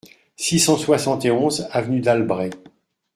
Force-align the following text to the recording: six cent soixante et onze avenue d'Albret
six 0.35 0.57
cent 0.59 0.77
soixante 0.77 1.25
et 1.25 1.29
onze 1.29 1.67
avenue 1.71 1.99
d'Albret 2.01 2.49